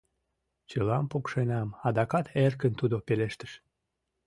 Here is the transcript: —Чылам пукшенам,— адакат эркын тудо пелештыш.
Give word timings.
—Чылам 0.69 1.05
пукшенам,— 1.11 1.69
адакат 1.87 2.25
эркын 2.43 2.73
тудо 2.79 2.95
пелештыш. 3.07 3.51